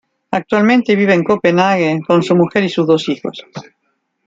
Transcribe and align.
Actualmente 0.39 0.95
vive 0.95 1.13
en 1.13 1.23
Copenhague 1.23 2.01
con 2.01 2.23
su 2.23 2.35
mujer 2.35 2.63
y 2.63 2.69
sus 2.69 2.87
dos 2.87 3.07
hijos. 3.07 3.45